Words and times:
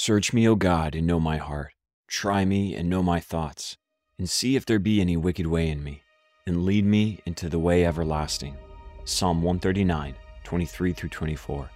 Search 0.00 0.32
me, 0.32 0.46
O 0.46 0.54
God, 0.54 0.94
and 0.94 1.08
know 1.08 1.18
my 1.18 1.38
heart. 1.38 1.72
Try 2.06 2.44
me 2.44 2.72
and 2.76 2.88
know 2.88 3.02
my 3.02 3.18
thoughts, 3.18 3.76
and 4.16 4.30
see 4.30 4.54
if 4.54 4.64
there 4.64 4.78
be 4.78 5.00
any 5.00 5.16
wicked 5.16 5.48
way 5.48 5.68
in 5.68 5.82
me, 5.82 6.02
and 6.46 6.64
lead 6.64 6.84
me 6.84 7.18
into 7.26 7.48
the 7.48 7.58
way 7.58 7.84
everlasting. 7.84 8.56
Psalm 9.04 9.42
139, 9.42 10.14
23 10.44 10.92
through 10.92 11.08
24. 11.08 11.70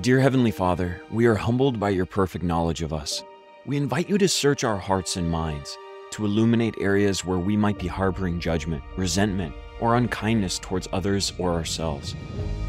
Dear 0.00 0.20
Heavenly 0.20 0.52
Father, 0.52 1.00
we 1.10 1.26
are 1.26 1.34
humbled 1.34 1.80
by 1.80 1.88
your 1.88 2.06
perfect 2.06 2.44
knowledge 2.44 2.82
of 2.82 2.92
us. 2.92 3.24
We 3.66 3.76
invite 3.76 4.08
you 4.08 4.18
to 4.18 4.28
search 4.28 4.62
our 4.62 4.78
hearts 4.78 5.16
and 5.16 5.28
minds, 5.28 5.76
to 6.12 6.24
illuminate 6.24 6.76
areas 6.80 7.24
where 7.24 7.40
we 7.40 7.56
might 7.56 7.80
be 7.80 7.88
harboring 7.88 8.38
judgment, 8.38 8.84
resentment, 8.96 9.52
or 9.80 9.96
unkindness 9.96 10.60
towards 10.60 10.86
others 10.92 11.32
or 11.38 11.52
ourselves. 11.54 12.14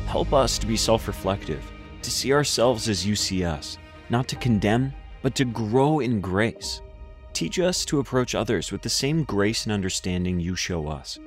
Help 0.07 0.33
us 0.33 0.57
to 0.57 0.65
be 0.65 0.75
self 0.75 1.07
reflective 1.07 1.63
to 2.03 2.11
see 2.11 2.33
ourselves 2.33 2.89
as 2.89 3.05
you 3.05 3.15
see 3.15 3.43
us, 3.43 3.77
not 4.09 4.27
to 4.27 4.35
condemn, 4.35 4.93
but 5.21 5.35
to 5.35 5.45
grow 5.45 5.99
in 5.99 6.21
grace. 6.21 6.81
Teach 7.33 7.59
us 7.59 7.85
to 7.85 7.99
approach 7.99 8.35
others 8.35 8.71
with 8.71 8.81
the 8.81 8.89
same 8.89 9.23
grace 9.23 9.65
and 9.65 9.73
understanding 9.73 10.39
you 10.39 10.55
show 10.55 10.87
us. 10.87 11.19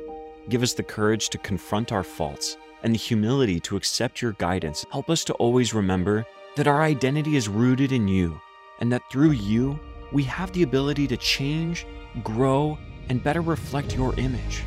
Give 0.49 0.63
us 0.63 0.75
the 0.75 0.83
courage 0.83 1.29
to 1.31 1.39
confront 1.39 1.93
our 1.93 2.03
faults 2.03 2.57
and 2.83 2.93
the 2.93 2.99
humility 2.99 3.61
to 3.61 3.77
accept 3.77 4.21
your 4.21 4.33
guidance. 4.33 4.85
Help 4.91 5.09
us 5.09 5.25
to 5.25 5.35
always 5.35 5.73
remember 5.73 6.27
that 6.57 6.67
our 6.67 6.83
identity 6.83 7.37
is 7.37 7.49
rooted 7.49 7.93
in 7.93 8.09
you 8.09 8.41
and 8.81 8.93
that 8.93 9.09
through 9.11 9.31
you, 9.31 9.79
we 10.13 10.25
have 10.25 10.53
the 10.53 10.65
ability 10.65 11.07
to 11.07 11.17
change, 11.17 11.87
grow, 12.23 12.77
and 13.09 13.23
better 13.23 13.41
reflect 13.41 13.95
your 13.95 14.15
image. 14.19 14.65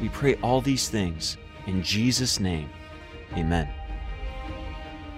We 0.00 0.08
pray 0.08 0.36
all 0.36 0.60
these 0.60 0.88
things 0.88 1.36
in 1.66 1.82
Jesus' 1.82 2.40
name. 2.40 2.70
Amen. 3.34 3.68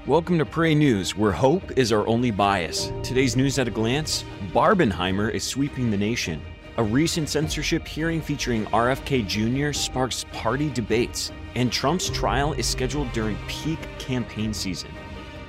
Welcome 0.09 0.37
to 0.39 0.45
Pray 0.45 0.75
News, 0.75 1.17
where 1.17 1.31
hope 1.31 1.79
is 1.79 1.93
our 1.93 2.05
only 2.09 2.33
bias. 2.33 2.91
Today's 3.05 3.37
news 3.37 3.61
at 3.61 3.69
a 3.69 3.71
glance 3.71 4.25
Barbenheimer 4.53 5.33
is 5.33 5.45
sweeping 5.45 5.93
the 5.93 5.97
nation. 5.97 6.43
A 6.77 6.83
recent 6.83 7.29
censorship 7.29 7.87
hearing 7.87 8.21
featuring 8.21 8.67
RFK 8.67 9.25
Jr. 9.29 9.73
sparks 9.73 10.27
party 10.33 10.71
debates, 10.71 11.31
and 11.55 11.71
Trump's 11.71 12.11
trial 12.11 12.53
is 12.55 12.67
scheduled 12.67 13.13
during 13.13 13.39
peak 13.47 13.79
campaign 14.01 14.53
season. 14.53 14.91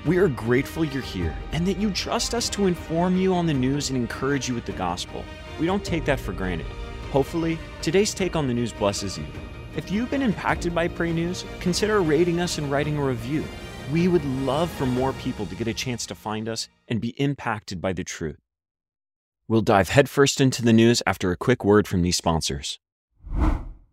We 0.05 0.17
are 0.17 0.27
grateful 0.27 0.85
you're 0.85 1.01
here 1.01 1.35
and 1.51 1.65
that 1.65 1.77
you 1.77 1.89
trust 1.89 2.35
us 2.35 2.47
to 2.49 2.67
inform 2.67 3.17
you 3.17 3.33
on 3.33 3.47
the 3.47 3.55
news 3.55 3.89
and 3.89 3.97
encourage 3.97 4.47
you 4.47 4.53
with 4.53 4.65
the 4.65 4.73
gospel. 4.73 5.25
We 5.59 5.65
don't 5.65 5.83
take 5.83 6.05
that 6.05 6.19
for 6.19 6.31
granted. 6.31 6.67
Hopefully, 7.11 7.57
today's 7.81 8.13
take 8.13 8.35
on 8.35 8.45
the 8.45 8.53
news 8.53 8.71
blesses 8.71 9.17
you. 9.17 9.25
If 9.75 9.91
you've 9.91 10.11
been 10.11 10.21
impacted 10.21 10.75
by 10.75 10.89
Pray 10.89 11.11
News, 11.11 11.43
consider 11.59 12.03
rating 12.03 12.39
us 12.39 12.59
and 12.59 12.69
writing 12.69 12.99
a 12.99 13.03
review. 13.03 13.43
We 13.91 14.07
would 14.07 14.23
love 14.25 14.71
for 14.71 14.85
more 14.85 15.13
people 15.13 15.45
to 15.45 15.55
get 15.55 15.67
a 15.67 15.73
chance 15.73 16.05
to 16.05 16.15
find 16.15 16.47
us 16.47 16.69
and 16.87 17.01
be 17.01 17.09
impacted 17.19 17.81
by 17.81 17.93
the 17.93 18.03
truth. 18.03 18.39
We'll 19.47 19.61
dive 19.61 19.89
headfirst 19.89 20.39
into 20.39 20.63
the 20.63 20.73
news 20.73 21.03
after 21.05 21.31
a 21.31 21.37
quick 21.37 21.65
word 21.65 21.87
from 21.87 22.01
these 22.01 22.15
sponsors. 22.15 22.79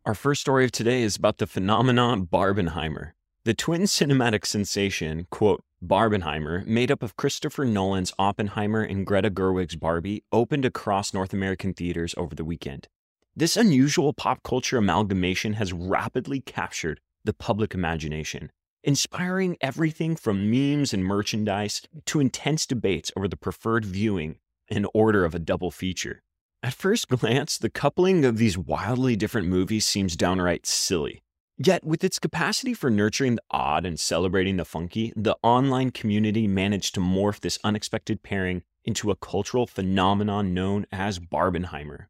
Our 0.06 0.14
first 0.14 0.40
story 0.40 0.64
of 0.64 0.72
today 0.72 1.02
is 1.02 1.16
about 1.16 1.38
the 1.38 1.46
phenomenon 1.46 2.26
Barbenheimer. 2.26 3.12
The 3.44 3.54
twin 3.54 3.82
cinematic 3.82 4.46
sensation, 4.46 5.26
quote, 5.30 5.62
Barbenheimer, 5.84 6.64
made 6.66 6.90
up 6.90 7.02
of 7.02 7.16
Christopher 7.16 7.64
Nolan's 7.64 8.12
Oppenheimer 8.18 8.82
and 8.82 9.04
Greta 9.04 9.30
Gerwig's 9.30 9.76
Barbie, 9.76 10.22
opened 10.30 10.64
across 10.64 11.12
North 11.12 11.32
American 11.32 11.74
theaters 11.74 12.14
over 12.16 12.34
the 12.34 12.44
weekend. 12.44 12.86
This 13.34 13.56
unusual 13.56 14.12
pop 14.12 14.42
culture 14.42 14.76
amalgamation 14.76 15.54
has 15.54 15.72
rapidly 15.72 16.40
captured 16.40 17.00
the 17.24 17.32
public 17.32 17.74
imagination, 17.74 18.50
inspiring 18.82 19.56
everything 19.60 20.16
from 20.16 20.50
memes 20.50 20.92
and 20.92 21.04
merchandise 21.04 21.82
to 22.06 22.20
intense 22.20 22.66
debates 22.66 23.12
over 23.16 23.28
the 23.28 23.36
preferred 23.36 23.84
viewing 23.84 24.38
and 24.68 24.86
order 24.94 25.24
of 25.24 25.34
a 25.34 25.38
double 25.38 25.70
feature. 25.70 26.22
At 26.62 26.74
first 26.74 27.08
glance, 27.08 27.58
the 27.58 27.70
coupling 27.70 28.24
of 28.24 28.36
these 28.36 28.58
wildly 28.58 29.16
different 29.16 29.48
movies 29.48 29.86
seems 29.86 30.16
downright 30.16 30.66
silly. 30.66 31.22
Yet, 31.62 31.84
with 31.84 32.04
its 32.04 32.18
capacity 32.18 32.72
for 32.72 32.90
nurturing 32.90 33.34
the 33.34 33.42
odd 33.50 33.84
and 33.84 34.00
celebrating 34.00 34.56
the 34.56 34.64
funky, 34.64 35.12
the 35.14 35.36
online 35.42 35.90
community 35.90 36.46
managed 36.46 36.94
to 36.94 37.00
morph 37.00 37.40
this 37.40 37.58
unexpected 37.62 38.22
pairing 38.22 38.62
into 38.84 39.10
a 39.10 39.16
cultural 39.16 39.66
phenomenon 39.66 40.54
known 40.54 40.86
as 40.90 41.18
Barbenheimer. 41.18 42.06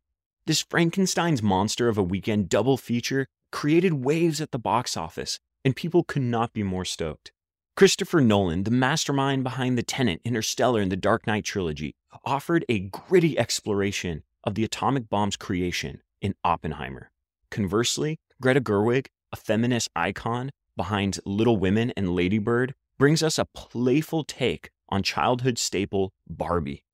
This 0.47 0.63
Frankenstein's 0.63 1.43
monster 1.43 1.89
of 1.89 1.99
a 1.99 2.03
weekend 2.03 2.49
double 2.49 2.77
feature 2.77 3.27
created 3.51 4.05
waves 4.05 4.41
at 4.41 4.53
the 4.53 4.59
box 4.59 4.97
office, 4.97 5.41
and 5.65 5.77
people 5.77 6.05
could 6.05 6.23
not 6.23 6.53
be 6.53 6.63
more 6.63 6.85
stoked. 6.85 7.33
Christopher 7.77 8.21
Nolan, 8.21 8.65
the 8.65 8.71
mastermind 8.71 9.43
behind 9.43 9.79
The 9.79 9.83
Tenet, 9.83 10.21
Interstellar, 10.25 10.81
and 10.81 10.93
the 10.93 10.97
Dark 10.97 11.27
Knight 11.27 11.45
trilogy, 11.45 11.95
offered 12.25 12.65
a 12.69 12.81
gritty 12.81 13.39
exploration 13.39 14.23
of 14.45 14.55
the 14.55 14.65
atomic 14.65 15.09
bomb's 15.09 15.37
creation 15.37 16.03
in 16.21 16.35
Oppenheimer. 16.45 17.11
Conversely, 17.51 18.19
Greta 18.41 18.61
Gerwig, 18.61 19.07
a 19.33 19.37
feminist 19.37 19.89
icon 19.97 20.51
behind 20.77 21.21
Little 21.25 21.57
Women 21.57 21.93
and 21.97 22.15
Ladybird, 22.15 22.75
brings 22.99 23.23
us 23.23 23.39
a 23.39 23.47
playful 23.47 24.25
take 24.25 24.71
on 24.89 25.03
childhood 25.03 25.59
staple 25.59 26.13
Barbie. 26.29 26.85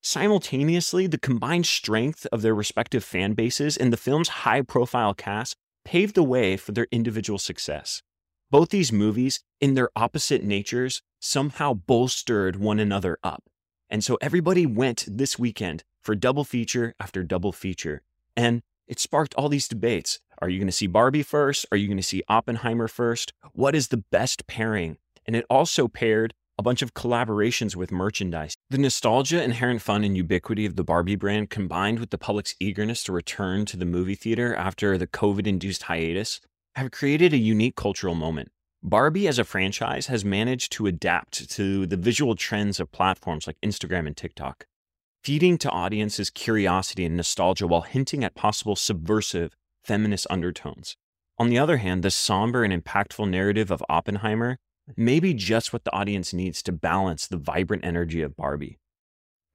Simultaneously, 0.00 1.06
the 1.06 1.18
combined 1.18 1.66
strength 1.66 2.26
of 2.30 2.42
their 2.42 2.54
respective 2.54 3.02
fan 3.02 3.32
bases 3.32 3.76
and 3.76 3.92
the 3.92 3.96
film's 3.96 4.28
high 4.28 4.62
profile 4.62 5.14
cast 5.14 5.56
paved 5.84 6.14
the 6.14 6.22
way 6.22 6.56
for 6.56 6.72
their 6.72 6.86
individual 6.92 7.38
success. 7.38 8.02
Both 8.50 8.70
these 8.70 8.92
movies, 8.92 9.40
in 9.60 9.74
their 9.74 9.90
opposite 9.94 10.42
natures, 10.42 11.02
somehow 11.20 11.74
bolstered 11.74 12.56
one 12.56 12.80
another 12.80 13.18
up. 13.22 13.44
And 13.90 14.02
so 14.02 14.16
everybody 14.22 14.64
went 14.64 15.04
this 15.06 15.38
weekend 15.38 15.84
for 16.00 16.14
double 16.14 16.44
feature 16.44 16.94
after 16.98 17.22
double 17.22 17.52
feature. 17.52 18.00
And 18.34 18.62
it 18.86 18.98
sparked 18.98 19.34
all 19.34 19.50
these 19.50 19.68
debates. 19.68 20.20
Are 20.38 20.48
you 20.48 20.58
going 20.58 20.68
to 20.68 20.72
see 20.72 20.86
Barbie 20.86 21.22
first? 21.22 21.66
Are 21.70 21.76
you 21.76 21.88
going 21.88 21.98
to 21.98 22.02
see 22.02 22.22
Oppenheimer 22.26 22.88
first? 22.88 23.34
What 23.52 23.74
is 23.74 23.88
the 23.88 23.98
best 24.10 24.46
pairing? 24.46 24.96
And 25.26 25.36
it 25.36 25.44
also 25.50 25.86
paired 25.86 26.32
a 26.56 26.62
bunch 26.62 26.80
of 26.80 26.94
collaborations 26.94 27.76
with 27.76 27.92
merchandise. 27.92 28.54
The 28.70 28.78
nostalgia, 28.78 29.42
inherent 29.42 29.82
fun, 29.82 30.04
and 30.04 30.16
ubiquity 30.16 30.64
of 30.64 30.76
the 30.76 30.84
Barbie 30.84 31.16
brand 31.16 31.50
combined 31.50 31.98
with 31.98 32.08
the 32.10 32.18
public's 32.18 32.54
eagerness 32.58 33.04
to 33.04 33.12
return 33.12 33.66
to 33.66 33.76
the 33.76 33.84
movie 33.84 34.14
theater 34.14 34.54
after 34.54 34.96
the 34.96 35.06
COVID 35.06 35.46
induced 35.46 35.82
hiatus 35.82 36.40
have 36.78 36.90
created 36.90 37.32
a 37.32 37.38
unique 37.38 37.76
cultural 37.76 38.14
moment. 38.14 38.50
Barbie 38.82 39.26
as 39.26 39.38
a 39.38 39.44
franchise 39.44 40.06
has 40.06 40.24
managed 40.24 40.72
to 40.72 40.86
adapt 40.86 41.50
to 41.50 41.86
the 41.86 41.96
visual 41.96 42.36
trends 42.36 42.78
of 42.78 42.92
platforms 42.92 43.46
like 43.46 43.60
Instagram 43.60 44.06
and 44.06 44.16
TikTok, 44.16 44.66
feeding 45.22 45.58
to 45.58 45.70
audiences 45.70 46.30
curiosity 46.30 47.04
and 47.04 47.16
nostalgia 47.16 47.66
while 47.66 47.80
hinting 47.82 48.22
at 48.22 48.36
possible 48.36 48.76
subversive 48.76 49.56
feminist 49.82 50.26
undertones. 50.30 50.96
On 51.38 51.48
the 51.48 51.58
other 51.58 51.78
hand, 51.78 52.02
the 52.02 52.10
somber 52.10 52.62
and 52.62 52.72
impactful 52.72 53.28
narrative 53.28 53.70
of 53.70 53.82
Oppenheimer 53.88 54.58
may 54.96 55.20
be 55.20 55.34
just 55.34 55.72
what 55.72 55.84
the 55.84 55.92
audience 55.92 56.32
needs 56.32 56.62
to 56.62 56.72
balance 56.72 57.26
the 57.26 57.36
vibrant 57.36 57.84
energy 57.84 58.22
of 58.22 58.36
Barbie. 58.36 58.78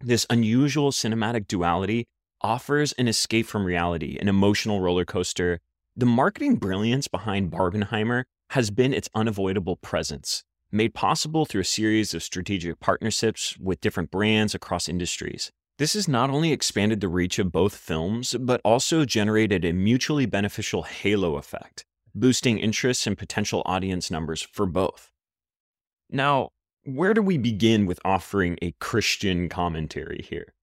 This 0.01 0.25
unusual 0.29 0.91
cinematic 0.91 1.47
duality 1.47 2.05
offers 2.41 2.91
an 2.93 3.07
escape 3.07 3.45
from 3.45 3.65
reality, 3.65 4.17
an 4.19 4.27
emotional 4.27 4.81
roller 4.81 5.05
coaster 5.05 5.59
the 5.95 6.05
marketing 6.05 6.55
brilliance 6.55 7.07
behind 7.07 7.51
Barbenheimer 7.51 8.23
has 8.49 8.71
been 8.71 8.93
its 8.93 9.09
unavoidable 9.13 9.75
presence, 9.77 10.43
made 10.71 10.93
possible 10.93 11.45
through 11.45 11.61
a 11.61 11.65
series 11.65 12.13
of 12.13 12.23
strategic 12.23 12.79
partnerships 12.79 13.55
with 13.59 13.81
different 13.81 14.09
brands 14.09 14.55
across 14.55 14.89
industries. 14.89 15.51
This 15.77 15.93
has 15.93 16.07
not 16.07 16.29
only 16.29 16.51
expanded 16.51 16.99
the 16.99 17.07
reach 17.07 17.37
of 17.37 17.51
both 17.51 17.75
films, 17.75 18.35
but 18.39 18.61
also 18.63 19.05
generated 19.05 19.63
a 19.63 19.73
mutually 19.73 20.25
beneficial 20.25 20.83
halo 20.83 21.35
effect, 21.35 21.85
boosting 22.15 22.57
interest 22.57 23.05
and 23.05 23.17
potential 23.17 23.61
audience 23.65 24.09
numbers 24.09 24.41
for 24.41 24.65
both. 24.65 25.11
Now, 26.09 26.49
where 26.85 27.13
do 27.13 27.21
we 27.21 27.37
begin 27.37 27.85
with 27.85 27.99
offering 28.03 28.57
a 28.61 28.73
Christian 28.79 29.47
commentary 29.47 30.25
here? 30.27 30.53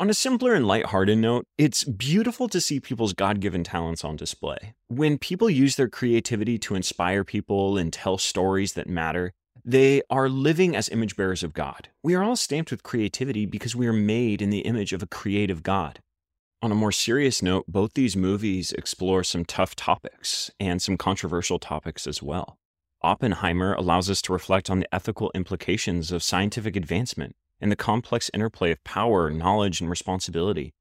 On 0.00 0.08
a 0.08 0.14
simpler 0.14 0.54
and 0.54 0.66
lighthearted 0.66 1.18
note, 1.18 1.46
it's 1.58 1.84
beautiful 1.84 2.48
to 2.48 2.58
see 2.58 2.80
people's 2.80 3.12
God 3.12 3.38
given 3.38 3.62
talents 3.62 4.02
on 4.02 4.16
display. 4.16 4.72
When 4.88 5.18
people 5.18 5.50
use 5.50 5.76
their 5.76 5.90
creativity 5.90 6.58
to 6.60 6.74
inspire 6.74 7.22
people 7.22 7.76
and 7.76 7.92
tell 7.92 8.16
stories 8.16 8.72
that 8.72 8.88
matter, 8.88 9.34
they 9.62 10.00
are 10.08 10.30
living 10.30 10.74
as 10.74 10.88
image 10.88 11.16
bearers 11.16 11.42
of 11.42 11.52
God. 11.52 11.88
We 12.02 12.14
are 12.14 12.22
all 12.22 12.36
stamped 12.36 12.70
with 12.70 12.82
creativity 12.82 13.44
because 13.44 13.76
we 13.76 13.86
are 13.88 13.92
made 13.92 14.40
in 14.40 14.48
the 14.48 14.60
image 14.60 14.94
of 14.94 15.02
a 15.02 15.06
creative 15.06 15.62
God. 15.62 16.00
On 16.62 16.72
a 16.72 16.74
more 16.74 16.92
serious 16.92 17.42
note, 17.42 17.66
both 17.68 17.92
these 17.92 18.16
movies 18.16 18.72
explore 18.72 19.22
some 19.22 19.44
tough 19.44 19.76
topics 19.76 20.50
and 20.58 20.80
some 20.80 20.96
controversial 20.96 21.58
topics 21.58 22.06
as 22.06 22.22
well. 22.22 22.56
Oppenheimer 23.02 23.74
allows 23.74 24.08
us 24.08 24.22
to 24.22 24.32
reflect 24.32 24.70
on 24.70 24.80
the 24.80 24.94
ethical 24.94 25.30
implications 25.34 26.10
of 26.10 26.22
scientific 26.22 26.74
advancement 26.74 27.36
and 27.60 27.70
the 27.70 27.76
complex 27.76 28.30
interplay 28.32 28.70
of 28.70 28.82
power, 28.84 29.30
knowledge, 29.30 29.80
and 29.80 29.90
responsibility. 29.90 30.72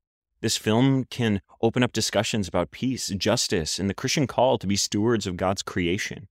This 0.42 0.58
film 0.58 1.06
can 1.06 1.42
open 1.62 1.84
up 1.84 1.92
discussions 1.92 2.48
about 2.48 2.72
peace, 2.72 3.10
justice, 3.10 3.78
and 3.78 3.90
the 3.90 3.94
Christian 3.94 4.26
call 4.26 4.58
to 4.58 4.68
be 4.68 4.78
stewards 4.78 5.28
of 5.28 5.36
God's 5.36 5.62
creation. 5.62 6.28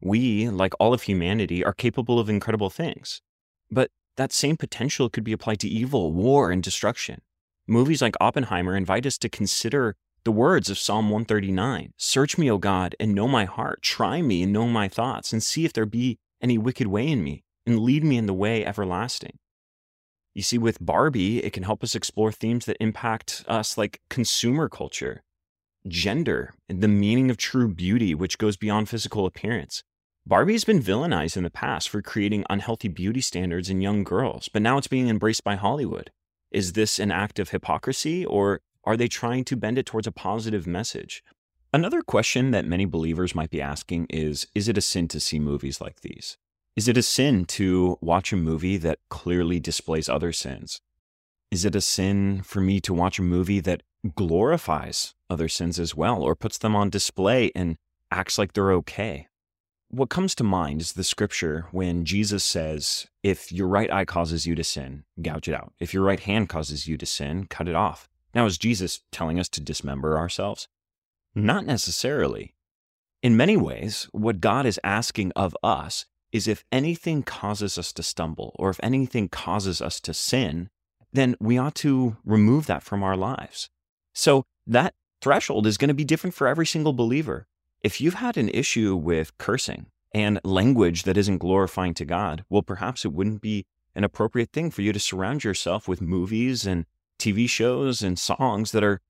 We, 0.00 0.48
like 0.48 0.74
all 0.78 0.92
of 0.92 1.02
humanity, 1.02 1.64
are 1.64 1.72
capable 1.72 2.18
of 2.18 2.28
incredible 2.28 2.68
things. 2.68 3.22
But 3.70 3.90
that 4.16 4.32
same 4.32 4.56
potential 4.56 5.08
could 5.08 5.24
be 5.24 5.32
applied 5.32 5.60
to 5.60 5.68
evil, 5.68 6.12
war, 6.12 6.50
and 6.50 6.62
destruction. 6.62 7.22
Movies 7.66 8.02
like 8.02 8.14
Oppenheimer 8.20 8.76
invite 8.76 9.06
us 9.06 9.18
to 9.18 9.28
consider 9.28 9.96
the 10.24 10.32
words 10.32 10.68
of 10.68 10.78
Psalm 10.78 11.08
139 11.08 11.92
Search 11.96 12.36
me, 12.36 12.50
O 12.50 12.58
God, 12.58 12.94
and 13.00 13.14
know 13.14 13.28
my 13.28 13.44
heart. 13.44 13.80
Try 13.80 14.20
me 14.20 14.42
and 14.42 14.52
know 14.52 14.66
my 14.66 14.88
thoughts, 14.88 15.32
and 15.32 15.42
see 15.42 15.64
if 15.64 15.72
there 15.72 15.86
be 15.86 16.18
any 16.42 16.58
wicked 16.58 16.88
way 16.88 17.08
in 17.08 17.24
me, 17.24 17.42
and 17.64 17.80
lead 17.80 18.04
me 18.04 18.18
in 18.18 18.26
the 18.26 18.34
way 18.34 18.64
everlasting. 18.64 19.38
You 20.36 20.42
see, 20.42 20.58
with 20.58 20.84
Barbie, 20.84 21.42
it 21.42 21.54
can 21.54 21.62
help 21.62 21.82
us 21.82 21.94
explore 21.94 22.30
themes 22.30 22.66
that 22.66 22.76
impact 22.78 23.42
us 23.48 23.78
like 23.78 24.02
consumer 24.10 24.68
culture, 24.68 25.22
gender, 25.88 26.52
and 26.68 26.82
the 26.82 26.88
meaning 26.88 27.30
of 27.30 27.38
true 27.38 27.72
beauty, 27.72 28.14
which 28.14 28.36
goes 28.36 28.58
beyond 28.58 28.90
physical 28.90 29.24
appearance. 29.24 29.82
Barbie 30.26 30.52
has 30.52 30.64
been 30.64 30.82
villainized 30.82 31.38
in 31.38 31.42
the 31.42 31.48
past 31.48 31.88
for 31.88 32.02
creating 32.02 32.44
unhealthy 32.50 32.88
beauty 32.88 33.22
standards 33.22 33.70
in 33.70 33.80
young 33.80 34.04
girls, 34.04 34.50
but 34.52 34.60
now 34.60 34.76
it's 34.76 34.88
being 34.88 35.08
embraced 35.08 35.42
by 35.42 35.54
Hollywood. 35.54 36.10
Is 36.50 36.74
this 36.74 36.98
an 36.98 37.10
act 37.10 37.38
of 37.38 37.48
hypocrisy, 37.48 38.26
or 38.26 38.60
are 38.84 38.98
they 38.98 39.08
trying 39.08 39.42
to 39.46 39.56
bend 39.56 39.78
it 39.78 39.86
towards 39.86 40.06
a 40.06 40.12
positive 40.12 40.66
message? 40.66 41.24
Another 41.72 42.02
question 42.02 42.50
that 42.50 42.66
many 42.66 42.84
believers 42.84 43.34
might 43.34 43.48
be 43.48 43.62
asking 43.62 44.06
is 44.10 44.46
Is 44.54 44.68
it 44.68 44.76
a 44.76 44.82
sin 44.82 45.08
to 45.08 45.18
see 45.18 45.38
movies 45.38 45.80
like 45.80 46.02
these? 46.02 46.36
Is 46.76 46.88
it 46.88 46.98
a 46.98 47.02
sin 47.02 47.46
to 47.46 47.96
watch 48.02 48.34
a 48.34 48.36
movie 48.36 48.76
that 48.76 48.98
clearly 49.08 49.58
displays 49.58 50.10
other 50.10 50.30
sins? 50.30 50.82
Is 51.50 51.64
it 51.64 51.74
a 51.74 51.80
sin 51.80 52.42
for 52.42 52.60
me 52.60 52.80
to 52.80 52.92
watch 52.92 53.18
a 53.18 53.22
movie 53.22 53.60
that 53.60 53.82
glorifies 54.14 55.14
other 55.30 55.48
sins 55.48 55.80
as 55.80 55.94
well, 55.94 56.22
or 56.22 56.36
puts 56.36 56.58
them 56.58 56.76
on 56.76 56.90
display 56.90 57.50
and 57.54 57.78
acts 58.10 58.36
like 58.36 58.52
they're 58.52 58.72
okay? 58.72 59.28
What 59.88 60.10
comes 60.10 60.34
to 60.34 60.44
mind 60.44 60.82
is 60.82 60.92
the 60.92 61.02
scripture 61.02 61.66
when 61.70 62.04
Jesus 62.04 62.44
says, 62.44 63.06
If 63.22 63.50
your 63.50 63.68
right 63.68 63.90
eye 63.90 64.04
causes 64.04 64.46
you 64.46 64.54
to 64.54 64.64
sin, 64.64 65.04
gouge 65.22 65.48
it 65.48 65.54
out. 65.54 65.72
If 65.80 65.94
your 65.94 66.02
right 66.02 66.20
hand 66.20 66.50
causes 66.50 66.86
you 66.86 66.98
to 66.98 67.06
sin, 67.06 67.46
cut 67.46 67.68
it 67.68 67.74
off. 67.74 68.06
Now, 68.34 68.44
is 68.44 68.58
Jesus 68.58 69.00
telling 69.10 69.40
us 69.40 69.48
to 69.50 69.62
dismember 69.62 70.18
ourselves? 70.18 70.68
Not 71.34 71.64
necessarily. 71.64 72.54
In 73.22 73.34
many 73.34 73.56
ways, 73.56 74.08
what 74.12 74.42
God 74.42 74.66
is 74.66 74.78
asking 74.84 75.32
of 75.34 75.56
us 75.62 76.04
is 76.36 76.46
if 76.46 76.64
anything 76.70 77.22
causes 77.22 77.78
us 77.78 77.92
to 77.94 78.02
stumble 78.02 78.54
or 78.58 78.70
if 78.70 78.80
anything 78.82 79.28
causes 79.28 79.82
us 79.82 80.00
to 80.00 80.14
sin, 80.14 80.68
then 81.12 81.34
we 81.40 81.58
ought 81.58 81.74
to 81.76 82.16
remove 82.24 82.66
that 82.66 82.82
from 82.82 83.02
our 83.02 83.16
lives. 83.16 83.68
So 84.12 84.44
that 84.66 84.94
threshold 85.20 85.66
is 85.66 85.78
going 85.78 85.88
to 85.88 85.94
be 85.94 86.04
different 86.04 86.34
for 86.34 86.46
every 86.46 86.66
single 86.66 86.92
believer. 86.92 87.46
If 87.82 88.00
you've 88.00 88.14
had 88.14 88.36
an 88.36 88.48
issue 88.50 88.94
with 88.96 89.36
cursing 89.38 89.86
and 90.12 90.40
language 90.44 91.02
that 91.04 91.16
isn't 91.16 91.38
glorifying 91.38 91.94
to 91.94 92.04
God, 92.04 92.44
well, 92.48 92.62
perhaps 92.62 93.04
it 93.04 93.12
wouldn't 93.12 93.40
be 93.40 93.66
an 93.94 94.04
appropriate 94.04 94.52
thing 94.52 94.70
for 94.70 94.82
you 94.82 94.92
to 94.92 95.00
surround 95.00 95.42
yourself 95.42 95.88
with 95.88 96.00
movies 96.00 96.66
and 96.66 96.84
TV 97.18 97.48
shows 97.48 98.02
and 98.02 98.18
songs 98.18 98.72
that 98.72 98.84
are 98.84 99.00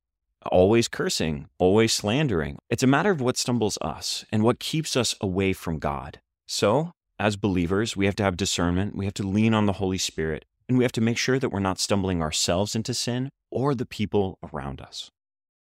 always 0.47 0.89
cursing, 0.89 1.49
always 1.59 1.93
slandering. 1.93 2.59
It's 2.71 2.83
a 2.83 2.87
matter 2.87 3.11
of 3.11 3.21
what 3.21 3.37
stumbles 3.37 3.79
us 3.81 4.25
and 4.31 4.43
what 4.43 4.61
keeps 4.61 4.97
us 4.97 5.15
away 5.21 5.53
from 5.53 5.79
God. 5.79 6.21
So, 6.47 6.93
as 7.19 7.37
believers, 7.37 7.97
we 7.97 8.07
have 8.07 8.17
to 8.17 8.23
have 8.23 8.37
discernment, 8.37 8.97
we 8.97 9.05
have 9.05 9.15
to 9.15 9.27
lean 9.27 9.55
on 9.55 9.67
the 9.67 9.75
Holy 9.75 9.99
Spirit, 9.99 10.45
and 10.69 10.77
we 10.77 10.85
have 10.85 10.93
to 10.93 11.01
make 11.01 11.19
sure 11.19 11.39
that 11.39 11.51
we're 11.51 11.61
not 11.61 11.79
stumbling 11.79 12.23
ourselves 12.23 12.75
into 12.75 12.95
sin 12.95 13.31
or 13.51 13.75
the 13.75 13.87
people 13.87 14.39
around 14.43 14.81
us 14.81 15.11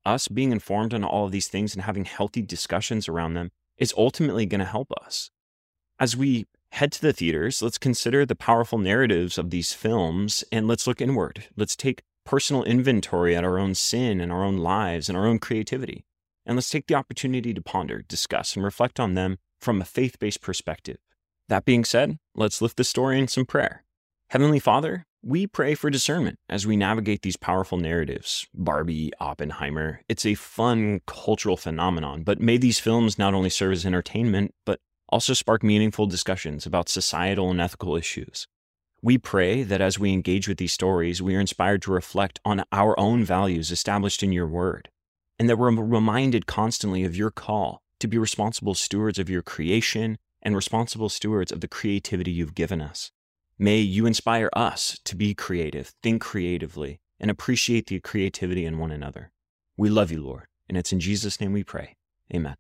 us 0.09 0.29
being 0.29 0.53
informed 0.53 0.95
on 0.95 1.05
all 1.05 1.27
of 1.27 1.33
these 1.33 1.49
things 1.49 1.75
and 1.75 1.85
having 1.85 2.05
healthy 2.05 2.43
discussions 2.43 3.09
around 3.09 3.35
them 3.35 3.51
is 3.77 3.95
ultimately 3.97 4.47
going 4.47 4.61
to 4.61 4.65
help 4.65 4.91
us. 5.05 5.31
As 6.01 6.17
we 6.17 6.47
head 6.73 6.93
to 6.93 7.01
the 7.01 7.13
theaters, 7.13 7.63
let's 7.63 7.79
consider 7.79 8.25
the 8.25 8.35
powerful 8.35 8.79
narratives 8.79 9.39
of 9.39 9.51
these 9.51 9.73
films 9.73 10.45
and 10.51 10.67
let's 10.67 10.87
look 10.87 11.01
inward. 11.01 11.47
Let's 11.57 11.77
take 11.77 12.03
personal 12.25 12.65
inventory 12.65 13.37
at 13.37 13.45
our 13.45 13.59
own 13.59 13.75
sin 13.75 14.21
and 14.21 14.33
our 14.33 14.45
own 14.45 14.59
lives 14.59 15.09
and 15.09 15.17
our 15.17 15.27
own 15.27 15.39
creativity. 15.39 16.05
And 16.45 16.57
let's 16.57 16.71
take 16.71 16.87
the 16.87 16.95
opportunity 16.95 17.53
to 17.53 17.63
ponder, 17.63 18.03
discuss, 18.03 18.57
and 18.57 18.65
reflect 18.65 18.99
on 18.99 19.15
them 19.15 19.39
from 19.61 19.81
a 19.81 19.85
faith 19.85 20.19
based 20.19 20.41
perspective. 20.41 20.99
That 21.49 21.65
being 21.65 21.85
said, 21.85 22.19
let's 22.35 22.61
lift 22.61 22.77
the 22.77 22.85
story 22.85 23.19
in 23.19 23.27
some 23.27 23.47
prayer. 23.47 23.83
Heavenly 24.31 24.59
Father, 24.59 25.07
we 25.23 25.47
pray 25.47 25.75
for 25.75 25.89
discernment 25.89 26.39
as 26.47 26.67
we 26.67 26.77
navigate 26.77 27.23
these 27.23 27.39
powerful 27.39 27.79
narratives. 27.79 28.47
Barbie, 28.53 29.13
Oppenheimer, 29.19 30.03
it's 30.11 30.27
a 30.27 30.35
fun 30.35 31.01
cultural 31.07 31.57
phenomenon, 31.57 32.23
but 32.23 32.39
may 32.39 32.59
these 32.59 32.79
films 32.79 33.19
not 33.19 33.33
only 33.33 33.49
serve 33.49 33.73
as 33.73 33.87
entertainment, 33.87 34.53
but 34.67 34.79
also 35.09 35.33
spark 35.33 35.63
meaningful 35.63 36.07
discussions 36.07 36.67
about 36.67 36.91
societal 36.91 37.51
and 37.51 37.63
ethical 37.63 37.97
issues. 37.97 38.47
We 39.01 39.17
pray 39.17 39.63
that 39.63 39.81
as 39.81 39.99
we 39.99 40.13
engage 40.13 40.49
with 40.49 40.59
these 40.59 40.75
stories, 40.75 41.23
we 41.23 41.35
are 41.35 41.41
inspired 41.41 41.81
to 41.83 41.93
reflect 41.93 42.41
on 42.45 42.65
our 42.73 42.99
own 43.01 43.25
values 43.25 43.71
established 43.71 44.23
in 44.23 44.33
your 44.33 44.47
word, 44.47 44.91
and 45.39 45.49
that 45.49 45.57
we're 45.57 45.71
reminded 45.71 46.45
constantly 46.45 47.05
of 47.05 47.17
your 47.17 47.31
call 47.31 47.81
to 48.01 48.07
be 48.07 48.19
responsible 48.19 48.75
stewards 48.75 49.19
of 49.19 49.31
your 49.31 49.43
creation 49.43 50.19
and 50.43 50.55
responsible 50.55 51.09
stewards 51.09 51.53
of 51.53 51.61
the 51.61 51.69
creativity 51.69 52.31
you've 52.31 52.55
given 52.55 52.81
us. 52.81 53.11
May 53.59 53.79
you 53.79 54.07
inspire 54.07 54.51
us 54.53 54.99
to 55.05 55.17
be 55.17 55.35
creative, 55.35 55.93
think 56.03 56.23
creatively, 56.23 57.01
and 57.19 57.31
appreciate 57.31 57.87
the 57.87 58.01
creativity 58.01 58.65
in 58.65 58.79
one 58.79 58.93
another. 58.93 59.33
We 59.77 59.89
love 59.91 60.13
you, 60.13 60.23
Lord, 60.23 60.47
and 60.69 60.79
it's 60.79 60.93
in 60.93 61.01
Jesus' 61.01 61.41
name 61.41 61.53
we 61.53 61.65
pray. 61.65 61.97
Amen. 62.33 62.57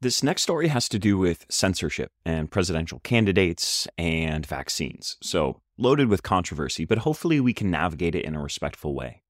This 0.00 0.22
next 0.22 0.42
story 0.42 0.68
has 0.68 0.88
to 0.90 0.98
do 0.98 1.18
with 1.18 1.44
censorship 1.48 2.12
and 2.24 2.50
presidential 2.50 3.00
candidates 3.00 3.88
and 3.98 4.46
vaccines. 4.46 5.16
So, 5.20 5.60
loaded 5.76 6.08
with 6.08 6.22
controversy, 6.22 6.84
but 6.84 6.98
hopefully 6.98 7.40
we 7.40 7.52
can 7.52 7.70
navigate 7.70 8.14
it 8.14 8.24
in 8.24 8.36
a 8.36 8.42
respectful 8.42 8.94
way. 8.94 9.22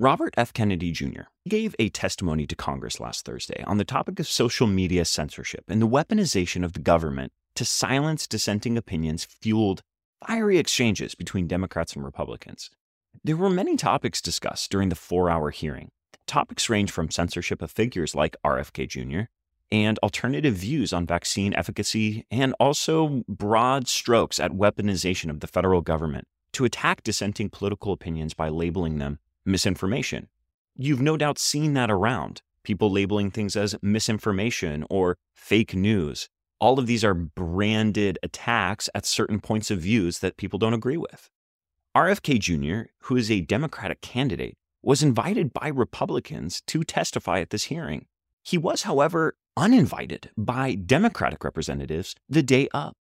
Robert 0.00 0.32
F. 0.36 0.52
Kennedy 0.52 0.92
Jr. 0.92 1.22
gave 1.48 1.74
a 1.76 1.88
testimony 1.88 2.46
to 2.46 2.54
Congress 2.54 3.00
last 3.00 3.24
Thursday 3.24 3.64
on 3.66 3.78
the 3.78 3.84
topic 3.84 4.20
of 4.20 4.28
social 4.28 4.68
media 4.68 5.04
censorship 5.04 5.64
and 5.66 5.82
the 5.82 5.88
weaponization 5.88 6.64
of 6.64 6.72
the 6.72 6.78
government 6.78 7.32
to 7.56 7.64
silence 7.64 8.28
dissenting 8.28 8.78
opinions 8.78 9.24
fueled 9.24 9.82
fiery 10.24 10.56
exchanges 10.56 11.16
between 11.16 11.48
Democrats 11.48 11.96
and 11.96 12.04
Republicans. 12.04 12.70
There 13.24 13.36
were 13.36 13.50
many 13.50 13.76
topics 13.76 14.22
discussed 14.22 14.70
during 14.70 14.88
the 14.88 14.94
four 14.94 15.30
hour 15.30 15.50
hearing. 15.50 15.90
Topics 16.28 16.70
range 16.70 16.92
from 16.92 17.10
censorship 17.10 17.60
of 17.60 17.72
figures 17.72 18.14
like 18.14 18.36
RFK 18.46 18.88
Jr. 18.88 19.22
and 19.72 19.98
alternative 19.98 20.54
views 20.54 20.92
on 20.92 21.06
vaccine 21.06 21.52
efficacy, 21.54 22.24
and 22.30 22.54
also 22.60 23.24
broad 23.26 23.88
strokes 23.88 24.38
at 24.38 24.52
weaponization 24.52 25.28
of 25.28 25.40
the 25.40 25.48
federal 25.48 25.80
government 25.80 26.28
to 26.52 26.64
attack 26.64 27.02
dissenting 27.02 27.50
political 27.50 27.92
opinions 27.92 28.32
by 28.32 28.48
labeling 28.48 28.98
them 28.98 29.18
misinformation. 29.48 30.28
You've 30.76 31.02
no 31.02 31.16
doubt 31.16 31.38
seen 31.38 31.74
that 31.74 31.90
around 31.90 32.42
people 32.62 32.90
labeling 32.90 33.30
things 33.30 33.56
as 33.56 33.74
misinformation 33.82 34.84
or 34.88 35.16
fake 35.34 35.74
news 35.74 36.28
all 36.60 36.78
of 36.78 36.86
these 36.86 37.04
are 37.04 37.14
branded 37.14 38.18
attacks 38.22 38.88
at 38.94 39.06
certain 39.06 39.40
points 39.40 39.70
of 39.70 39.80
views 39.80 40.18
that 40.18 40.36
people 40.36 40.58
don't 40.58 40.74
agree 40.74 40.96
with. 40.96 41.30
RFK 41.96 42.38
Jr., 42.40 42.90
who 43.02 43.16
is 43.16 43.30
a 43.30 43.40
Democratic 43.40 44.00
candidate, 44.00 44.56
was 44.82 45.02
invited 45.02 45.52
by 45.52 45.68
Republicans 45.68 46.60
to 46.66 46.84
testify 46.84 47.40
at 47.40 47.50
this 47.50 47.64
hearing. 47.64 48.06
He 48.42 48.58
was, 48.58 48.82
however, 48.82 49.36
uninvited 49.56 50.30
by 50.36 50.74
Democratic 50.74 51.44
representatives 51.44 52.14
the 52.28 52.42
day 52.42 52.68
up. 52.72 52.96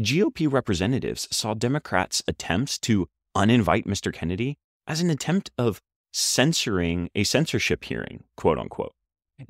GOP 0.00 0.50
representatives 0.52 1.28
saw 1.30 1.54
Democrats' 1.54 2.22
attempts 2.26 2.78
to 2.80 3.08
uninvite 3.36 3.86
Mr. 3.86 4.12
Kennedy 4.12 4.58
as 4.86 5.00
an 5.00 5.10
attempt 5.10 5.50
of 5.58 5.80
censoring 6.12 7.10
a 7.14 7.24
censorship 7.24 7.84
hearing, 7.84 8.24
quote 8.36 8.58
unquote. 8.58 8.92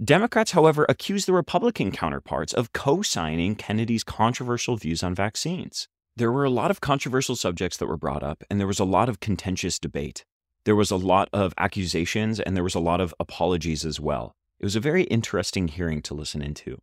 Democrats, 0.02 0.52
however, 0.52 0.86
accused 0.88 1.28
the 1.28 1.32
Republican 1.32 1.92
counterparts 1.92 2.54
of 2.54 2.72
co 2.72 3.02
signing 3.02 3.54
Kennedy's 3.54 4.04
controversial 4.04 4.76
views 4.76 5.02
on 5.02 5.14
vaccines. 5.14 5.88
There 6.16 6.32
were 6.32 6.44
a 6.44 6.50
lot 6.50 6.70
of 6.70 6.80
controversial 6.80 7.36
subjects 7.36 7.76
that 7.76 7.86
were 7.86 7.96
brought 7.96 8.22
up, 8.22 8.44
and 8.48 8.58
there 8.58 8.66
was 8.66 8.78
a 8.78 8.84
lot 8.84 9.08
of 9.08 9.20
contentious 9.20 9.78
debate. 9.78 10.24
There 10.64 10.76
was 10.76 10.90
a 10.90 10.96
lot 10.96 11.28
of 11.32 11.52
accusations, 11.58 12.40
and 12.40 12.56
there 12.56 12.64
was 12.64 12.74
a 12.74 12.80
lot 12.80 13.00
of 13.00 13.12
apologies 13.20 13.84
as 13.84 14.00
well. 14.00 14.32
It 14.58 14.64
was 14.64 14.76
a 14.76 14.80
very 14.80 15.02
interesting 15.04 15.68
hearing 15.68 16.00
to 16.02 16.14
listen 16.14 16.40
into. 16.40 16.78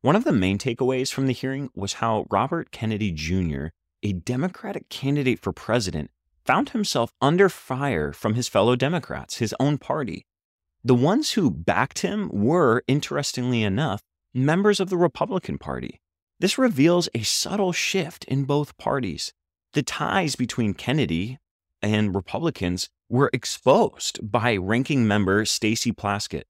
One 0.00 0.16
of 0.16 0.24
the 0.24 0.32
main 0.32 0.58
takeaways 0.58 1.12
from 1.12 1.26
the 1.26 1.32
hearing 1.32 1.70
was 1.74 1.94
how 1.94 2.26
Robert 2.30 2.72
Kennedy 2.72 3.12
Jr., 3.12 3.66
a 4.02 4.14
Democratic 4.14 4.88
candidate 4.88 5.38
for 5.38 5.52
president, 5.52 6.10
found 6.44 6.70
himself 6.70 7.12
under 7.20 7.48
fire 7.48 8.12
from 8.12 8.34
his 8.34 8.48
fellow 8.48 8.76
Democrats, 8.76 9.38
his 9.38 9.54
own 9.60 9.78
party, 9.78 10.26
the 10.82 10.94
ones 10.94 11.32
who 11.32 11.50
backed 11.50 11.98
him 11.98 12.30
were, 12.32 12.82
interestingly 12.88 13.62
enough, 13.62 14.02
members 14.32 14.80
of 14.80 14.88
the 14.88 14.96
Republican 14.96 15.58
Party. 15.58 16.00
This 16.38 16.56
reveals 16.56 17.08
a 17.14 17.22
subtle 17.22 17.72
shift 17.72 18.24
in 18.24 18.44
both 18.44 18.78
parties. 18.78 19.34
The 19.74 19.82
ties 19.82 20.36
between 20.36 20.72
Kennedy 20.72 21.38
and 21.82 22.14
Republicans 22.14 22.88
were 23.10 23.28
exposed 23.32 24.18
by 24.22 24.56
ranking 24.56 25.06
member 25.06 25.44
Stacey 25.44 25.92
Plaskett. 25.92 26.44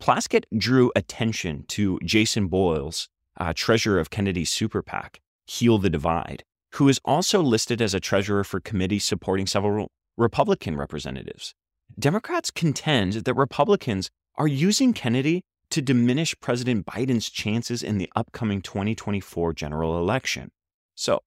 Plaskett 0.00 0.44
drew 0.56 0.90
attention 0.96 1.64
to 1.68 2.00
Jason 2.04 2.48
Boyle's 2.48 3.08
uh, 3.38 3.52
treasurer 3.54 4.00
of 4.00 4.10
Kennedy's 4.10 4.50
super 4.50 4.82
PAC, 4.82 5.20
Heal 5.46 5.78
the 5.78 5.90
Divide, 5.90 6.42
who 6.76 6.88
is 6.90 7.00
also 7.06 7.40
listed 7.40 7.80
as 7.80 7.94
a 7.94 8.00
treasurer 8.00 8.44
for 8.44 8.60
committees 8.60 9.04
supporting 9.04 9.46
several 9.46 9.90
Republican 10.18 10.76
representatives. 10.76 11.54
Democrats 11.98 12.50
contend 12.50 13.14
that 13.14 13.34
Republicans 13.34 14.10
are 14.36 14.46
using 14.46 14.92
Kennedy 14.92 15.42
to 15.70 15.80
diminish 15.80 16.38
President 16.40 16.84
Biden's 16.84 17.30
chances 17.30 17.82
in 17.82 17.96
the 17.96 18.10
upcoming 18.14 18.60
2024 18.60 19.54
general 19.54 19.98
election. 19.98 20.50
So, 20.94 21.20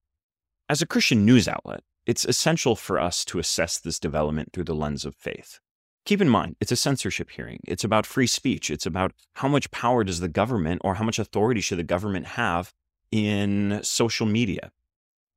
as 0.68 0.80
a 0.80 0.86
Christian 0.86 1.24
news 1.26 1.48
outlet, 1.48 1.80
it's 2.06 2.24
essential 2.24 2.76
for 2.76 3.00
us 3.00 3.24
to 3.24 3.40
assess 3.40 3.78
this 3.78 3.98
development 3.98 4.52
through 4.52 4.64
the 4.64 4.74
lens 4.74 5.04
of 5.04 5.16
faith. 5.16 5.58
Keep 6.04 6.20
in 6.20 6.28
mind, 6.28 6.54
it's 6.60 6.72
a 6.72 6.76
censorship 6.76 7.28
hearing. 7.30 7.58
It's 7.66 7.84
about 7.84 8.06
free 8.06 8.28
speech. 8.28 8.70
It's 8.70 8.86
about 8.86 9.12
how 9.34 9.48
much 9.48 9.70
power 9.72 10.04
does 10.04 10.20
the 10.20 10.28
government 10.28 10.80
or 10.84 10.94
how 10.94 11.04
much 11.04 11.18
authority 11.18 11.60
should 11.60 11.78
the 11.78 11.84
government 11.84 12.26
have 12.28 12.72
in 13.10 13.80
social 13.82 14.26
media. 14.26 14.70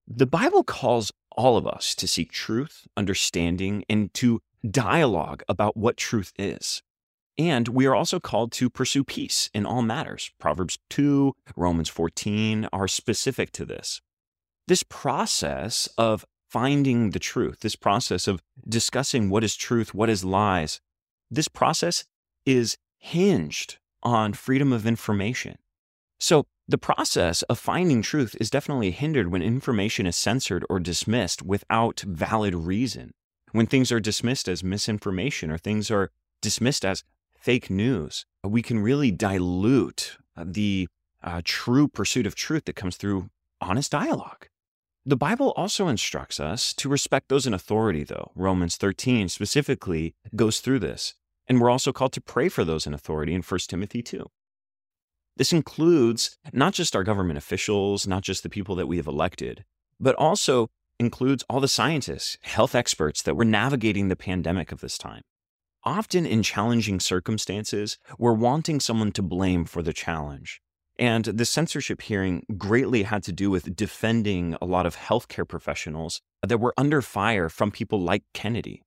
The 0.07 0.25
Bible 0.25 0.63
calls 0.63 1.11
all 1.31 1.57
of 1.57 1.65
us 1.65 1.95
to 1.95 2.07
seek 2.07 2.31
truth, 2.31 2.87
understanding, 2.97 3.83
and 3.89 4.13
to 4.15 4.41
dialogue 4.69 5.43
about 5.47 5.77
what 5.77 5.97
truth 5.97 6.33
is. 6.37 6.81
And 7.37 7.67
we 7.69 7.85
are 7.85 7.95
also 7.95 8.19
called 8.19 8.51
to 8.53 8.69
pursue 8.69 9.03
peace 9.03 9.49
in 9.53 9.65
all 9.65 9.81
matters. 9.81 10.31
Proverbs 10.39 10.77
2, 10.89 11.33
Romans 11.55 11.89
14 11.89 12.67
are 12.71 12.87
specific 12.87 13.51
to 13.53 13.65
this. 13.65 14.01
This 14.67 14.83
process 14.83 15.87
of 15.97 16.25
finding 16.49 17.09
the 17.09 17.19
truth, 17.19 17.61
this 17.61 17.75
process 17.75 18.27
of 18.27 18.41
discussing 18.67 19.29
what 19.29 19.43
is 19.43 19.55
truth, 19.55 19.93
what 19.93 20.09
is 20.09 20.23
lies, 20.23 20.79
this 21.31 21.47
process 21.47 22.05
is 22.45 22.77
hinged 22.99 23.79
on 24.03 24.33
freedom 24.33 24.71
of 24.71 24.85
information. 24.85 25.57
So, 26.23 26.45
the 26.69 26.77
process 26.77 27.41
of 27.49 27.59
finding 27.59 28.01
truth 28.01 28.33
is 28.39 28.49
definitely 28.49 28.91
hindered 28.91 29.29
when 29.29 29.41
information 29.41 30.05
is 30.05 30.15
censored 30.15 30.63
or 30.69 30.79
dismissed 30.79 31.41
without 31.43 31.99
valid 31.99 32.55
reason. 32.55 33.11
When 33.51 33.65
things 33.65 33.91
are 33.91 33.99
dismissed 33.99 34.47
as 34.47 34.63
misinformation 34.63 35.51
or 35.51 35.57
things 35.57 35.91
are 35.91 36.11
dismissed 36.41 36.85
as 36.85 37.03
fake 37.35 37.69
news, 37.69 38.25
we 38.41 38.61
can 38.61 38.79
really 38.79 39.11
dilute 39.11 40.15
the 40.37 40.87
uh, 41.21 41.41
true 41.43 41.89
pursuit 41.89 42.25
of 42.25 42.35
truth 42.35 42.63
that 42.67 42.77
comes 42.77 42.95
through 42.95 43.29
honest 43.59 43.91
dialogue. 43.91 44.47
The 45.05 45.17
Bible 45.17 45.51
also 45.57 45.89
instructs 45.89 46.39
us 46.39 46.73
to 46.75 46.87
respect 46.87 47.27
those 47.27 47.45
in 47.45 47.53
authority, 47.53 48.05
though. 48.05 48.31
Romans 48.33 48.77
13 48.77 49.27
specifically 49.27 50.15
goes 50.37 50.61
through 50.61 50.79
this. 50.79 51.15
And 51.47 51.59
we're 51.59 51.69
also 51.69 51.91
called 51.91 52.13
to 52.13 52.21
pray 52.21 52.47
for 52.47 52.63
those 52.63 52.87
in 52.87 52.93
authority 52.93 53.33
in 53.33 53.41
1 53.41 53.59
Timothy 53.67 54.01
2. 54.01 54.25
This 55.35 55.53
includes 55.53 56.37
not 56.51 56.73
just 56.73 56.95
our 56.95 57.03
government 57.03 57.37
officials, 57.37 58.05
not 58.07 58.21
just 58.21 58.43
the 58.43 58.49
people 58.49 58.75
that 58.75 58.87
we 58.87 58.97
have 58.97 59.07
elected, 59.07 59.65
but 59.99 60.15
also 60.15 60.69
includes 60.99 61.43
all 61.49 61.59
the 61.59 61.67
scientists, 61.67 62.37
health 62.41 62.75
experts 62.75 63.21
that 63.23 63.35
were 63.35 63.45
navigating 63.45 64.07
the 64.07 64.15
pandemic 64.15 64.71
of 64.71 64.79
this 64.79 64.97
time. 64.97 65.21
Often 65.83 66.27
in 66.27 66.43
challenging 66.43 66.99
circumstances, 66.99 67.97
we're 68.17 68.33
wanting 68.33 68.79
someone 68.79 69.11
to 69.13 69.21
blame 69.21 69.65
for 69.65 69.81
the 69.81 69.91
challenge. 69.91 70.61
And 70.99 71.25
the 71.25 71.45
censorship 71.45 72.03
hearing 72.03 72.45
greatly 72.55 73.03
had 73.03 73.23
to 73.23 73.31
do 73.31 73.49
with 73.49 73.75
defending 73.75 74.55
a 74.61 74.65
lot 74.65 74.85
of 74.85 74.95
healthcare 74.95 75.47
professionals 75.47 76.21
that 76.47 76.59
were 76.59 76.75
under 76.77 77.01
fire 77.01 77.49
from 77.49 77.71
people 77.71 77.99
like 77.99 78.23
Kennedy. 78.33 78.83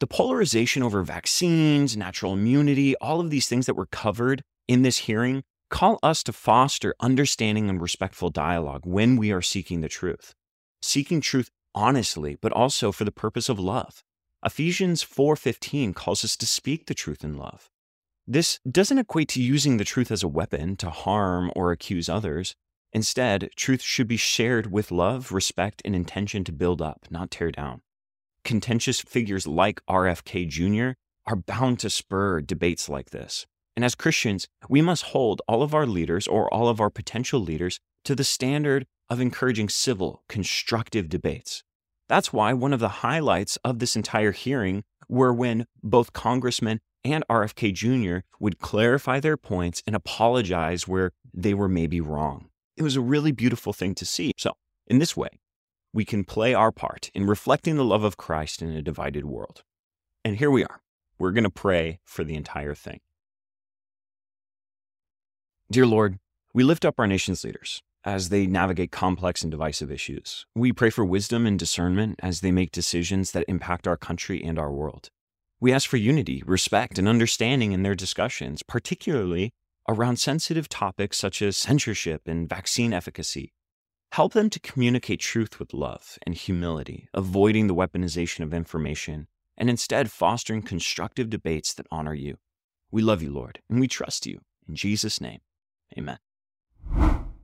The 0.00 0.06
polarization 0.06 0.82
over 0.82 1.02
vaccines, 1.02 1.96
natural 1.96 2.34
immunity, 2.34 2.94
all 2.96 3.20
of 3.20 3.30
these 3.30 3.48
things 3.48 3.66
that 3.66 3.74
were 3.76 3.86
covered 3.86 4.42
in 4.68 4.82
this 4.82 4.98
hearing 4.98 5.42
call 5.72 5.98
us 6.02 6.22
to 6.22 6.32
foster 6.32 6.94
understanding 7.00 7.70
and 7.70 7.80
respectful 7.80 8.28
dialogue 8.28 8.82
when 8.84 9.16
we 9.16 9.32
are 9.32 9.40
seeking 9.40 9.80
the 9.80 9.88
truth. 9.88 10.34
Seeking 10.82 11.22
truth 11.22 11.50
honestly, 11.74 12.36
but 12.40 12.52
also 12.52 12.92
for 12.92 13.04
the 13.04 13.10
purpose 13.10 13.48
of 13.48 13.58
love. 13.58 14.04
Ephesians 14.44 15.02
4:15 15.02 15.94
calls 15.94 16.24
us 16.24 16.36
to 16.36 16.46
speak 16.46 16.86
the 16.86 16.94
truth 16.94 17.24
in 17.24 17.38
love. 17.38 17.70
This 18.26 18.60
doesn't 18.70 18.98
equate 18.98 19.28
to 19.30 19.42
using 19.42 19.78
the 19.78 19.84
truth 19.84 20.10
as 20.10 20.22
a 20.22 20.28
weapon 20.28 20.76
to 20.76 20.90
harm 20.90 21.50
or 21.56 21.72
accuse 21.72 22.08
others. 22.08 22.54
Instead, 22.92 23.48
truth 23.56 23.80
should 23.80 24.06
be 24.06 24.18
shared 24.18 24.70
with 24.70 24.92
love, 24.92 25.32
respect, 25.32 25.80
and 25.86 25.96
intention 25.96 26.44
to 26.44 26.52
build 26.52 26.82
up, 26.82 27.06
not 27.10 27.30
tear 27.30 27.50
down. 27.50 27.80
Contentious 28.44 29.00
figures 29.00 29.46
like 29.46 29.80
RFK 29.88 30.44
Jr. 30.46 30.90
are 31.24 31.36
bound 31.36 31.78
to 31.80 31.88
spur 31.88 32.42
debates 32.42 32.90
like 32.90 33.08
this. 33.08 33.46
And 33.76 33.84
as 33.84 33.94
Christians, 33.94 34.48
we 34.68 34.82
must 34.82 35.04
hold 35.04 35.40
all 35.48 35.62
of 35.62 35.74
our 35.74 35.86
leaders 35.86 36.26
or 36.26 36.52
all 36.52 36.68
of 36.68 36.80
our 36.80 36.90
potential 36.90 37.40
leaders 37.40 37.80
to 38.04 38.14
the 38.14 38.24
standard 38.24 38.86
of 39.08 39.20
encouraging 39.20 39.68
civil, 39.68 40.22
constructive 40.28 41.08
debates. 41.08 41.62
That's 42.08 42.32
why 42.32 42.52
one 42.52 42.72
of 42.72 42.80
the 42.80 42.88
highlights 42.88 43.56
of 43.64 43.78
this 43.78 43.96
entire 43.96 44.32
hearing 44.32 44.84
were 45.08 45.32
when 45.32 45.66
both 45.82 46.12
congressmen 46.12 46.80
and 47.04 47.24
RFK 47.28 47.72
Jr. 47.74 48.26
would 48.38 48.58
clarify 48.58 49.20
their 49.20 49.36
points 49.36 49.82
and 49.86 49.96
apologize 49.96 50.86
where 50.86 51.12
they 51.32 51.54
were 51.54 51.68
maybe 51.68 52.00
wrong. 52.00 52.48
It 52.76 52.82
was 52.82 52.96
a 52.96 53.00
really 53.00 53.32
beautiful 53.32 53.72
thing 53.72 53.94
to 53.96 54.04
see. 54.04 54.32
So, 54.38 54.52
in 54.86 54.98
this 54.98 55.16
way, 55.16 55.40
we 55.92 56.04
can 56.04 56.24
play 56.24 56.54
our 56.54 56.72
part 56.72 57.10
in 57.14 57.26
reflecting 57.26 57.76
the 57.76 57.84
love 57.84 58.04
of 58.04 58.16
Christ 58.16 58.62
in 58.62 58.70
a 58.70 58.82
divided 58.82 59.24
world. 59.24 59.62
And 60.24 60.36
here 60.36 60.50
we 60.50 60.64
are. 60.64 60.80
We're 61.18 61.32
going 61.32 61.44
to 61.44 61.50
pray 61.50 62.00
for 62.04 62.24
the 62.24 62.34
entire 62.34 62.74
thing. 62.74 63.00
Dear 65.70 65.86
Lord, 65.86 66.18
we 66.52 66.64
lift 66.64 66.84
up 66.84 66.96
our 66.98 67.06
nation's 67.06 67.44
leaders 67.44 67.82
as 68.04 68.28
they 68.28 68.46
navigate 68.46 68.92
complex 68.92 69.42
and 69.42 69.50
divisive 69.50 69.90
issues. 69.90 70.44
We 70.54 70.70
pray 70.72 70.90
for 70.90 71.02
wisdom 71.02 71.46
and 71.46 71.58
discernment 71.58 72.20
as 72.22 72.40
they 72.40 72.52
make 72.52 72.72
decisions 72.72 73.30
that 73.32 73.46
impact 73.48 73.88
our 73.88 73.96
country 73.96 74.42
and 74.44 74.58
our 74.58 74.70
world. 74.70 75.08
We 75.60 75.72
ask 75.72 75.88
for 75.88 75.96
unity, 75.96 76.42
respect, 76.44 76.98
and 76.98 77.08
understanding 77.08 77.72
in 77.72 77.84
their 77.84 77.94
discussions, 77.94 78.62
particularly 78.62 79.52
around 79.88 80.18
sensitive 80.18 80.68
topics 80.68 81.16
such 81.16 81.40
as 81.40 81.56
censorship 81.56 82.22
and 82.26 82.48
vaccine 82.48 82.92
efficacy. 82.92 83.54
Help 84.12 84.34
them 84.34 84.50
to 84.50 84.60
communicate 84.60 85.20
truth 85.20 85.58
with 85.58 85.72
love 85.72 86.18
and 86.26 86.34
humility, 86.34 87.08
avoiding 87.14 87.66
the 87.66 87.74
weaponization 87.74 88.40
of 88.40 88.52
information, 88.52 89.26
and 89.56 89.70
instead 89.70 90.10
fostering 90.10 90.60
constructive 90.60 91.30
debates 91.30 91.72
that 91.72 91.86
honor 91.90 92.12
you. 92.12 92.36
We 92.90 93.00
love 93.00 93.22
you, 93.22 93.32
Lord, 93.32 93.60
and 93.70 93.80
we 93.80 93.88
trust 93.88 94.26
you. 94.26 94.40
In 94.68 94.74
Jesus' 94.74 95.20
name, 95.20 95.40
amen. 95.96 96.18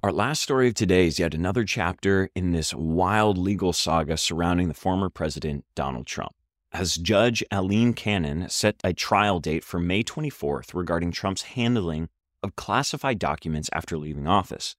Our 0.02 0.12
last 0.12 0.42
story 0.42 0.68
of 0.68 0.74
today 0.74 1.06
is 1.06 1.18
yet 1.18 1.34
another 1.34 1.64
chapter 1.64 2.30
in 2.34 2.52
this 2.52 2.72
wild 2.72 3.36
legal 3.36 3.72
saga 3.72 4.16
surrounding 4.16 4.68
the 4.68 4.74
former 4.74 5.10
president, 5.10 5.64
Donald 5.74 6.06
Trump 6.06 6.32
as 6.72 6.96
Judge 6.96 7.42
Aileen 7.52 7.94
Cannon 7.94 8.48
set 8.48 8.76
a 8.84 8.92
trial 8.92 9.40
date 9.40 9.64
for 9.64 9.80
May 9.80 10.02
24th 10.02 10.74
regarding 10.74 11.12
Trump's 11.12 11.42
handling 11.42 12.08
of 12.42 12.56
classified 12.56 13.18
documents 13.18 13.70
after 13.72 13.96
leaving 13.96 14.26
office. 14.26 14.76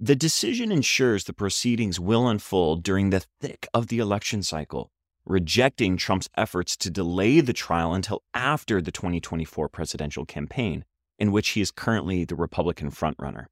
The 0.00 0.16
decision 0.16 0.72
ensures 0.72 1.24
the 1.24 1.32
proceedings 1.32 2.00
will 2.00 2.28
unfold 2.28 2.82
during 2.82 3.10
the 3.10 3.24
thick 3.40 3.66
of 3.74 3.88
the 3.88 3.98
election 3.98 4.42
cycle, 4.42 4.90
rejecting 5.26 5.96
Trump's 5.96 6.28
efforts 6.36 6.76
to 6.78 6.90
delay 6.90 7.40
the 7.40 7.52
trial 7.52 7.92
until 7.92 8.22
after 8.32 8.80
the 8.80 8.92
2024 8.92 9.68
presidential 9.68 10.24
campaign, 10.24 10.84
in 11.18 11.32
which 11.32 11.50
he 11.50 11.60
is 11.60 11.70
currently 11.70 12.24
the 12.24 12.36
Republican 12.36 12.90
frontrunner. 12.90 13.46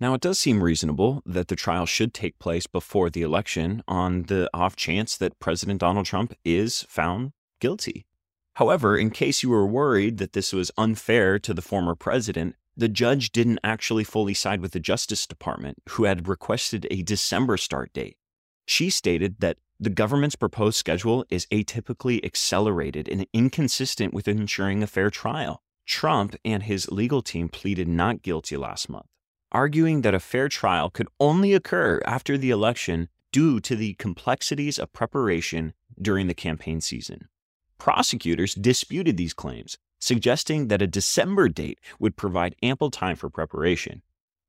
Now, 0.00 0.14
it 0.14 0.20
does 0.20 0.38
seem 0.38 0.62
reasonable 0.62 1.22
that 1.26 1.48
the 1.48 1.56
trial 1.56 1.84
should 1.84 2.14
take 2.14 2.38
place 2.38 2.66
before 2.68 3.10
the 3.10 3.22
election 3.22 3.82
on 3.88 4.24
the 4.24 4.48
off 4.54 4.76
chance 4.76 5.16
that 5.16 5.40
President 5.40 5.80
Donald 5.80 6.06
Trump 6.06 6.34
is 6.44 6.84
found 6.88 7.32
guilty. 7.60 8.06
However, 8.54 8.96
in 8.96 9.10
case 9.10 9.42
you 9.42 9.50
were 9.50 9.66
worried 9.66 10.18
that 10.18 10.32
this 10.34 10.52
was 10.52 10.70
unfair 10.76 11.38
to 11.40 11.54
the 11.54 11.62
former 11.62 11.94
president, 11.94 12.54
the 12.76 12.88
judge 12.88 13.32
didn't 13.32 13.58
actually 13.64 14.04
fully 14.04 14.34
side 14.34 14.60
with 14.60 14.70
the 14.70 14.80
Justice 14.80 15.26
Department, 15.26 15.78
who 15.90 16.04
had 16.04 16.28
requested 16.28 16.86
a 16.90 17.02
December 17.02 17.56
start 17.56 17.92
date. 17.92 18.16
She 18.66 18.90
stated 18.90 19.40
that 19.40 19.58
the 19.80 19.90
government's 19.90 20.36
proposed 20.36 20.76
schedule 20.76 21.24
is 21.30 21.46
atypically 21.46 22.24
accelerated 22.24 23.08
and 23.08 23.26
inconsistent 23.32 24.14
with 24.14 24.28
ensuring 24.28 24.82
a 24.82 24.86
fair 24.86 25.10
trial. 25.10 25.62
Trump 25.88 26.36
and 26.44 26.62
his 26.62 26.90
legal 26.92 27.22
team 27.22 27.48
pleaded 27.48 27.88
not 27.88 28.22
guilty 28.22 28.56
last 28.56 28.88
month 28.88 29.06
arguing 29.52 30.02
that 30.02 30.14
a 30.14 30.20
fair 30.20 30.48
trial 30.48 30.90
could 30.90 31.08
only 31.18 31.54
occur 31.54 32.00
after 32.04 32.36
the 32.36 32.50
election 32.50 33.08
due 33.32 33.60
to 33.60 33.76
the 33.76 33.94
complexities 33.94 34.78
of 34.78 34.92
preparation 34.92 35.72
during 36.00 36.26
the 36.26 36.34
campaign 36.34 36.80
season. 36.80 37.28
Prosecutors 37.78 38.54
disputed 38.54 39.16
these 39.16 39.34
claims, 39.34 39.78
suggesting 39.98 40.68
that 40.68 40.82
a 40.82 40.86
December 40.86 41.48
date 41.48 41.78
would 41.98 42.16
provide 42.16 42.56
ample 42.62 42.90
time 42.90 43.16
for 43.16 43.30
preparation. 43.30 44.02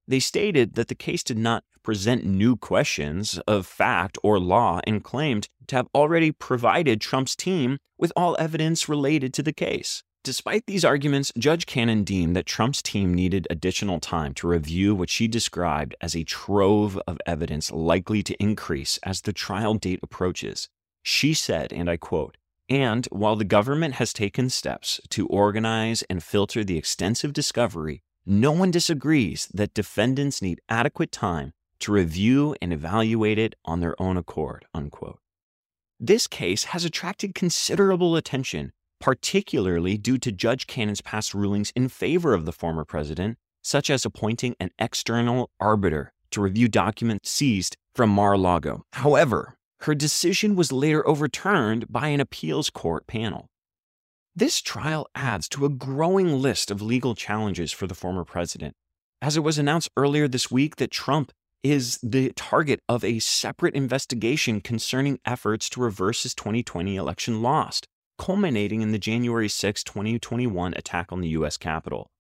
They 0.08 0.20
stated 0.20 0.74
that 0.74 0.88
the 0.88 0.96
case 0.96 1.24
did 1.24 1.38
not 1.38 1.64
present 1.84 2.26
new 2.26 2.56
questions 2.56 3.40
of 3.48 3.68
fact 3.68 4.18
or 4.24 4.40
law 4.40 4.80
and 4.86 5.04
claimed 5.04 5.48
to 5.68 5.76
have 5.76 5.88
already 5.94 6.32
provided 6.32 7.00
Trump's 7.00 7.36
team 7.36 7.78
with 7.98 8.12
all 8.16 8.36
evidence 8.40 8.90
related 8.90 9.34
to 9.36 9.44
the 9.44 9.54
case. 9.54 10.04
Despite 10.24 10.66
these 10.66 10.84
arguments, 10.84 11.32
Judge 11.38 11.66
Cannon 11.66 12.04
deemed 12.04 12.36
that 12.36 12.46
Trump's 12.46 12.82
team 12.82 13.14
needed 13.14 13.48
additional 13.50 14.02
time 14.02 14.34
to 14.36 14.48
review 14.48 14.94
what 14.94 15.10
she 15.10 15.30
described 15.30 15.96
as 16.02 16.14
a 16.14 16.26
trove 16.26 17.00
of 17.08 17.20
evidence 17.26 17.72
likely 17.72 18.22
to 18.24 18.36
increase 18.44 19.00
as 19.04 19.22
the 19.22 19.32
trial 19.32 19.76
date 19.76 20.02
approaches. 20.04 20.68
She 21.02 21.34
said, 21.34 21.72
and 21.72 21.90
I 21.90 21.96
quote, 21.96 22.36
and 22.68 23.08
while 23.12 23.38
the 23.38 23.46
government 23.46 23.96
has 23.96 24.12
taken 24.12 24.50
steps 24.50 25.00
to 25.10 25.26
organize 25.28 26.04
and 26.10 26.22
filter 26.22 26.66
the 26.66 26.78
extensive 26.78 27.32
discovery, 27.32 28.04
no 28.26 28.52
one 28.52 28.72
disagrees 28.72 29.48
that 29.54 29.74
defendants 29.74 30.42
need 30.42 30.60
adequate 30.68 31.14
time 31.14 31.54
to 31.80 31.94
review 31.94 32.56
and 32.62 32.74
evaluate 32.74 33.40
it 33.40 33.56
on 33.64 33.80
their 33.80 34.00
own 34.02 34.18
accord. 34.18 34.66
Unquote. 34.74 35.20
This 35.98 36.28
case 36.28 36.66
has 36.66 36.84
attracted 36.84 37.34
considerable 37.34 38.16
attention 38.18 38.74
particularly 39.00 39.98
due 39.98 40.18
to 40.18 40.32
Judge 40.32 40.68
Cannon's 40.68 41.02
past 41.02 41.34
rulings 41.34 41.72
in 41.76 41.90
favor 41.90 42.34
of 42.34 42.46
the 42.46 42.52
former 42.52 42.86
president, 42.86 43.38
such 43.62 43.90
as 43.90 44.06
appointing 44.06 44.56
an 44.60 44.70
external 44.80 45.50
arbiter 45.60 46.12
to 46.32 46.42
review 46.42 46.68
documents 46.68 47.30
seized 47.30 47.78
from 47.96 48.10
Mar 48.10 48.34
a 48.34 48.38
Lago. 48.38 48.84
However, 48.94 49.56
her 49.82 49.96
decision 49.96 50.56
was 50.56 50.72
later 50.72 51.08
overturned 51.08 51.92
by 51.92 52.10
an 52.10 52.20
appeals 52.20 52.70
court 52.70 53.08
panel. 53.08 53.48
This 54.36 54.62
trial 54.62 55.08
adds 55.16 55.50
to 55.50 55.66
a 55.66 55.70
growing 55.70 56.42
list 56.42 56.70
of 56.70 56.82
legal 56.82 57.16
challenges 57.16 57.72
for 57.72 57.88
the 57.88 57.96
former 57.96 58.24
president, 58.24 58.76
as 59.22 59.36
it 59.36 59.42
was 59.42 59.58
announced 59.58 59.90
earlier 59.98 60.28
this 60.28 60.52
week 60.52 60.76
that 60.78 60.92
Trump 60.92 61.32
is 61.64 62.00
the 62.02 62.32
target 62.36 62.80
of 62.88 63.04
a 63.04 63.20
separate 63.20 63.76
investigation 63.76 64.62
concerning 64.62 65.20
efforts 65.26 65.70
to 65.70 65.82
reverse 65.82 66.24
his 66.24 66.34
2020 66.34 66.96
election 66.96 67.42
loss 67.42 67.82
culminating 68.20 68.82
in 68.82 68.92
the 68.92 69.00
January 69.00 69.50
6, 69.50 69.84
2021 69.84 70.74
attack 70.76 71.12
on 71.12 71.22
the 71.22 71.30
US 71.30 71.58
Capitol. 71.58 72.12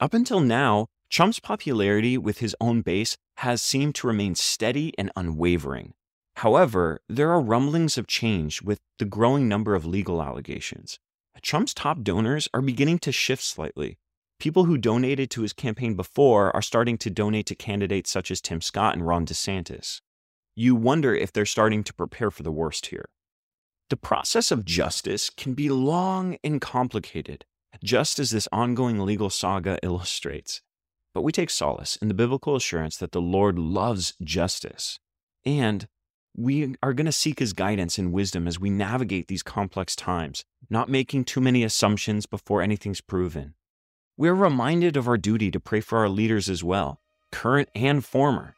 Up 0.00 0.14
until 0.14 0.40
now, 0.40 0.86
Trump's 1.10 1.40
popularity 1.40 2.16
with 2.16 2.38
his 2.38 2.56
own 2.60 2.80
base 2.80 3.16
has 3.38 3.60
seemed 3.60 3.94
to 3.96 4.06
remain 4.06 4.34
steady 4.34 4.94
and 4.96 5.10
unwavering. 5.14 5.92
However, 6.36 7.00
there 7.08 7.30
are 7.30 7.40
rumblings 7.40 7.98
of 7.98 8.06
change 8.06 8.62
with 8.62 8.80
the 8.98 9.04
growing 9.04 9.48
number 9.48 9.74
of 9.74 9.84
legal 9.84 10.22
allegations. 10.22 10.98
Trump's 11.42 11.74
top 11.74 12.02
donors 12.02 12.48
are 12.54 12.62
beginning 12.62 12.98
to 13.00 13.12
shift 13.12 13.42
slightly. 13.42 13.98
People 14.40 14.64
who 14.64 14.78
donated 14.78 15.30
to 15.30 15.42
his 15.42 15.52
campaign 15.52 15.94
before 15.94 16.54
are 16.56 16.62
starting 16.62 16.96
to 16.98 17.10
donate 17.10 17.46
to 17.46 17.54
candidates 17.54 18.10
such 18.10 18.30
as 18.30 18.40
Tim 18.40 18.60
Scott 18.60 18.94
and 18.94 19.06
Ron 19.06 19.26
DeSantis. 19.26 20.00
You 20.56 20.74
wonder 20.74 21.14
if 21.14 21.32
they're 21.32 21.46
starting 21.46 21.84
to 21.84 21.94
prepare 21.94 22.30
for 22.30 22.42
the 22.42 22.52
worst 22.52 22.86
here. 22.86 23.08
The 23.90 23.96
process 23.96 24.50
of 24.50 24.64
justice 24.64 25.30
can 25.30 25.54
be 25.54 25.68
long 25.68 26.38
and 26.42 26.60
complicated, 26.60 27.44
just 27.82 28.18
as 28.18 28.30
this 28.30 28.48
ongoing 28.50 28.98
legal 28.98 29.30
saga 29.30 29.78
illustrates. 29.82 30.62
But 31.12 31.22
we 31.22 31.32
take 31.32 31.50
solace 31.50 31.96
in 31.96 32.08
the 32.08 32.14
biblical 32.14 32.56
assurance 32.56 32.96
that 32.96 33.12
the 33.12 33.20
Lord 33.20 33.58
loves 33.58 34.14
justice, 34.22 34.98
and 35.44 35.86
we 36.36 36.74
are 36.82 36.92
going 36.92 37.06
to 37.06 37.12
seek 37.12 37.38
his 37.38 37.52
guidance 37.52 37.98
and 37.98 38.12
wisdom 38.12 38.48
as 38.48 38.58
we 38.58 38.70
navigate 38.70 39.28
these 39.28 39.42
complex 39.42 39.94
times, 39.94 40.44
not 40.68 40.88
making 40.88 41.24
too 41.24 41.40
many 41.40 41.62
assumptions 41.62 42.26
before 42.26 42.62
anything's 42.62 43.00
proven. 43.00 43.54
We 44.16 44.28
are 44.28 44.34
reminded 44.34 44.96
of 44.96 45.06
our 45.06 45.16
duty 45.16 45.50
to 45.52 45.60
pray 45.60 45.80
for 45.80 45.98
our 45.98 46.08
leaders 46.08 46.48
as 46.48 46.64
well, 46.64 47.00
current 47.30 47.68
and 47.74 48.04
former, 48.04 48.54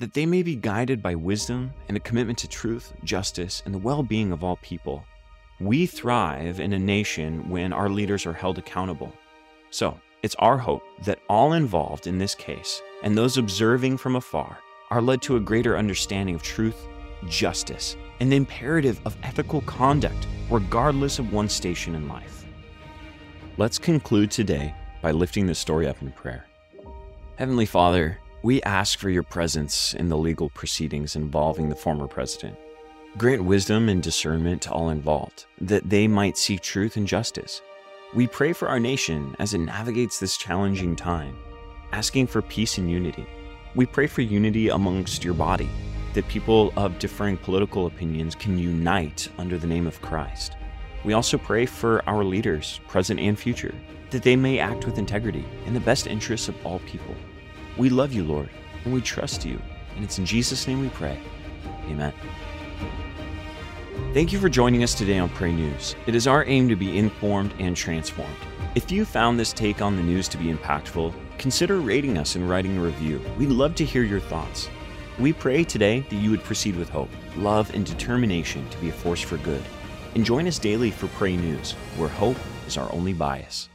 that 0.00 0.14
they 0.14 0.24
may 0.24 0.42
be 0.42 0.56
guided 0.56 1.02
by 1.02 1.14
wisdom 1.14 1.70
and 1.88 1.96
a 1.96 2.00
commitment 2.00 2.38
to 2.38 2.48
truth, 2.48 2.94
justice, 3.04 3.62
and 3.66 3.74
the 3.74 3.78
well 3.78 4.02
being 4.02 4.32
of 4.32 4.42
all 4.42 4.56
people. 4.56 5.04
We 5.60 5.84
thrive 5.84 6.58
in 6.58 6.72
a 6.72 6.78
nation 6.78 7.48
when 7.50 7.72
our 7.74 7.90
leaders 7.90 8.24
are 8.24 8.32
held 8.32 8.56
accountable. 8.56 9.12
So, 9.70 10.00
it's 10.22 10.34
our 10.36 10.56
hope 10.56 10.82
that 11.04 11.20
all 11.28 11.52
involved 11.52 12.06
in 12.06 12.16
this 12.16 12.34
case 12.34 12.80
and 13.02 13.16
those 13.16 13.36
observing 13.36 13.98
from 13.98 14.16
afar 14.16 14.58
are 14.90 15.02
led 15.02 15.20
to 15.22 15.36
a 15.36 15.40
greater 15.40 15.76
understanding 15.76 16.34
of 16.34 16.42
truth, 16.42 16.88
justice, 17.28 17.96
and 18.20 18.32
the 18.32 18.36
imperative 18.36 19.00
of 19.04 19.16
ethical 19.22 19.60
conduct, 19.62 20.26
regardless 20.48 21.18
of 21.18 21.32
one's 21.32 21.52
station 21.52 21.94
in 21.94 22.08
life. 22.08 22.46
Let's 23.58 23.78
conclude 23.78 24.30
today 24.30 24.74
by 25.02 25.10
lifting 25.10 25.46
this 25.46 25.58
story 25.58 25.86
up 25.86 26.00
in 26.00 26.10
prayer. 26.12 26.46
Heavenly 27.36 27.66
Father, 27.66 28.18
we 28.42 28.62
ask 28.62 28.98
for 28.98 29.10
your 29.10 29.22
presence 29.22 29.92
in 29.92 30.08
the 30.08 30.16
legal 30.16 30.48
proceedings 30.50 31.14
involving 31.14 31.68
the 31.68 31.74
former 31.74 32.06
president. 32.06 32.56
Grant 33.18 33.44
wisdom 33.44 33.90
and 33.90 34.02
discernment 34.02 34.62
to 34.62 34.72
all 34.72 34.88
involved, 34.88 35.44
that 35.60 35.90
they 35.90 36.08
might 36.08 36.38
seek 36.38 36.62
truth 36.62 36.96
and 36.96 37.06
justice. 37.06 37.60
We 38.14 38.26
pray 38.26 38.54
for 38.54 38.68
our 38.68 38.80
nation 38.80 39.36
as 39.38 39.52
it 39.52 39.58
navigates 39.58 40.18
this 40.18 40.38
challenging 40.38 40.96
time, 40.96 41.36
asking 41.92 42.28
for 42.28 42.40
peace 42.40 42.78
and 42.78 42.90
unity. 42.90 43.26
We 43.74 43.84
pray 43.84 44.06
for 44.06 44.22
unity 44.22 44.70
amongst 44.70 45.22
your 45.22 45.34
body, 45.34 45.68
that 46.14 46.26
people 46.28 46.72
of 46.76 46.98
differing 46.98 47.36
political 47.36 47.86
opinions 47.86 48.34
can 48.34 48.58
unite 48.58 49.28
under 49.36 49.58
the 49.58 49.66
name 49.66 49.86
of 49.86 50.00
Christ. 50.00 50.56
We 51.04 51.12
also 51.12 51.36
pray 51.36 51.66
for 51.66 52.02
our 52.08 52.24
leaders, 52.24 52.80
present 52.88 53.20
and 53.20 53.38
future, 53.38 53.74
that 54.10 54.22
they 54.22 54.34
may 54.34 54.58
act 54.58 54.86
with 54.86 54.98
integrity 54.98 55.44
in 55.66 55.74
the 55.74 55.80
best 55.80 56.06
interests 56.06 56.48
of 56.48 56.56
all 56.64 56.78
people. 56.80 57.14
We 57.76 57.88
love 57.88 58.12
you, 58.12 58.24
Lord, 58.24 58.50
and 58.84 58.92
we 58.92 59.00
trust 59.00 59.44
you. 59.44 59.60
And 59.94 60.04
it's 60.04 60.18
in 60.18 60.26
Jesus' 60.26 60.66
name 60.66 60.80
we 60.80 60.88
pray. 60.90 61.18
Amen. 61.86 62.12
Thank 64.12 64.32
you 64.32 64.38
for 64.38 64.48
joining 64.48 64.82
us 64.82 64.94
today 64.94 65.18
on 65.18 65.28
Pray 65.28 65.52
News. 65.52 65.94
It 66.06 66.14
is 66.14 66.26
our 66.26 66.44
aim 66.46 66.68
to 66.68 66.76
be 66.76 66.98
informed 66.98 67.54
and 67.58 67.76
transformed. 67.76 68.34
If 68.74 68.90
you 68.90 69.04
found 69.04 69.38
this 69.38 69.52
take 69.52 69.82
on 69.82 69.96
the 69.96 70.02
news 70.02 70.28
to 70.28 70.36
be 70.36 70.52
impactful, 70.52 71.12
consider 71.38 71.80
rating 71.80 72.18
us 72.18 72.34
and 72.36 72.48
writing 72.48 72.76
a 72.76 72.82
review. 72.82 73.20
We'd 73.38 73.50
love 73.50 73.74
to 73.76 73.84
hear 73.84 74.02
your 74.02 74.20
thoughts. 74.20 74.68
We 75.18 75.32
pray 75.32 75.64
today 75.64 76.00
that 76.00 76.16
you 76.16 76.30
would 76.30 76.44
proceed 76.44 76.76
with 76.76 76.88
hope, 76.88 77.10
love, 77.36 77.72
and 77.74 77.84
determination 77.84 78.68
to 78.70 78.78
be 78.78 78.88
a 78.88 78.92
force 78.92 79.20
for 79.20 79.36
good. 79.38 79.62
And 80.14 80.24
join 80.24 80.46
us 80.46 80.58
daily 80.58 80.90
for 80.90 81.08
Pray 81.08 81.36
News, 81.36 81.72
where 81.96 82.08
hope 82.08 82.36
is 82.66 82.76
our 82.76 82.92
only 82.92 83.12
bias. 83.12 83.68